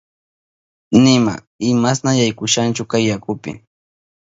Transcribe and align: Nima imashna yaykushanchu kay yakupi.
Nima 1.03 1.33
imashna 1.69 2.11
yaykushanchu 2.19 2.83
kay 2.91 3.03
yakupi. 3.09 3.51